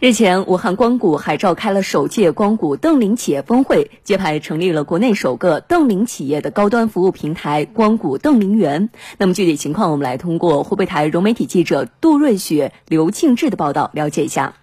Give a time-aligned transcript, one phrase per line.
[0.00, 8.90] 日前，武汉光谷还召开了首届光谷瞪羚企业峰会，揭牌成立了国内首个瞪羚企业的高端服务平台——光谷瞪羚园。
[9.18, 14.54] 那么具体情况，我们来通过湖北台融媒体记者杜瑞雪、刘庆志的报道了解一下。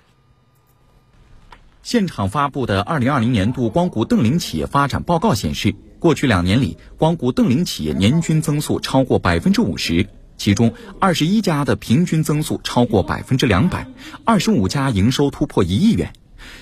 [1.84, 10.08] 现场发布的二零二零年度光谷瞪羚企业发展报告显示，过去两年里，光谷瞪羚企业年均增速超过百分之五十。
[10.38, 13.88] 其中，二十一家的平均增速超过百分之两百，
[14.24, 16.14] 二十五家营收突破一亿元。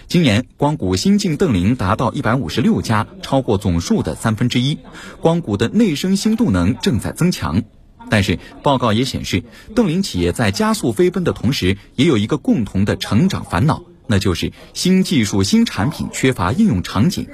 [0.07, 4.77] 今年，光谷新进瞪羚达到一百五十六家，超过总数的三分之一。
[5.20, 7.63] 光谷的内生新动能正在增强。
[8.09, 9.43] 但是，报告也显示，
[9.76, 13.84] 瞪羚企业在加速飞奔的同时，也有一个共同的成长烦恼。
[14.07, 17.27] 那就是新技术、新产品缺乏应用场景。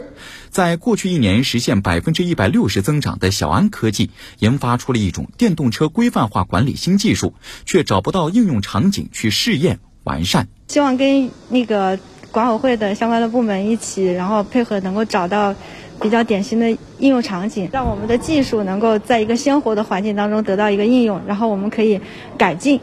[0.49, 4.09] 在过去一年实现百分之一百六十增长的小安科技，
[4.39, 7.33] 研发出了一种电动车规范化管理新技术，
[7.65, 10.47] 却找不到应用场景去试验完善。
[10.67, 11.99] 希望跟那个
[12.31, 15.53] 管委会的相关的部门一起，然后配合，能够找到
[16.01, 22.01] 比较典型的应用场景，让我们的技术能够在一个鲜活的环境当中得到一个应用，然后我们可以
[22.37, 22.79] 改进，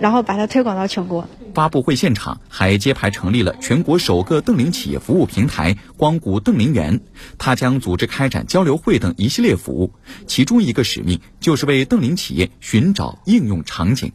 [0.00, 1.28] 然后把它推广到全国。
[1.54, 7.00] 发布会现场还揭牌成立了全国首个瞪羚企业服务平台“光谷瞪羚园”，
[7.38, 9.92] 它将组织开展交流会等一系列服务，
[10.26, 14.12] 其中一个使命就是为瞪羚企业寻找应用场景。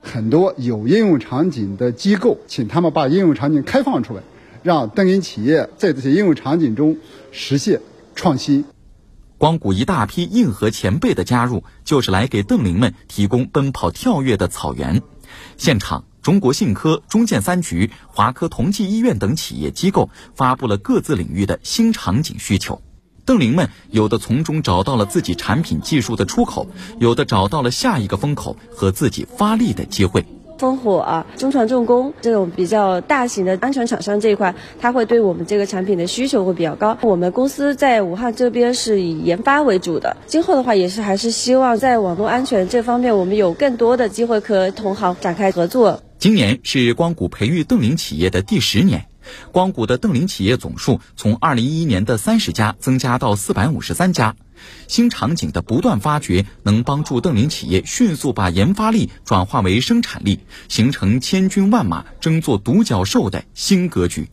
[0.00, 4.22] 很多有应用场景的机构，请他们把应用场景开放出来，
[4.64, 6.98] 让瞪羚企业在这些应用场景中
[7.30, 7.80] 实现
[8.16, 8.64] 创新。
[9.38, 15.00] 光谷一大批硬核前辈的加入，就是来给瞪羚们提供奔跑跳跃的草原。
[15.56, 16.04] 现场。
[16.22, 22.82] 中国信科、中建三局、华科同济医院等企业机构发布了各自领域的新场景需求，
[23.24, 26.66] 瞪羚们有的从中找到了自己产品技术的出口，
[26.98, 30.24] 有的找到了下一个风口和自己发力的机会。
[30.58, 36.98] 烽火啊，中船重工这种比较大型的安全厂商这一块，它会对我们这个产品的需求会比较高。
[37.00, 46.02] 我们公司在武汉这边是以研发为主的，今后的话也是还是希望在网络安全这方面，我们有更多的机会和同行展开合作。
[46.20, 49.06] 今年是光谷培育瞪羚企业的第十年，
[49.52, 54.36] 光谷的瞪羚企业总数从二零一一年的三十家增加到四百五十三家。
[54.86, 64.28] 新场景的不断发掘，能帮助瞪羚企业迅速把研发力转化为生产力，形成千军万马争做独角兽的新格局。